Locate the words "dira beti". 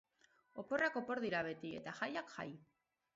1.25-1.73